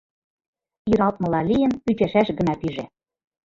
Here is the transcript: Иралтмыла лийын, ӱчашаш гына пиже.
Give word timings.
Иралтмыла 0.91 1.41
лийын, 1.49 1.73
ӱчашаш 1.89 2.27
гына 2.37 2.53
пиже. 2.61 2.85